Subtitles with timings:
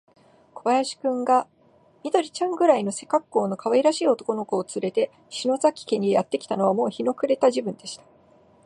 [0.55, 1.47] 小林君が、
[2.03, 8.03] 緑ちゃんくらいの背かっこうのかわいらしい男の子をつれて、篠崎家へやってきたのは、もう日の暮れがた時分でした。